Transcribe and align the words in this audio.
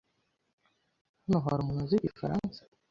Hano 1.23 1.37
hari 1.45 1.59
umuntu 1.61 1.83
uzi 1.85 1.95
igifaransa? 1.97 2.59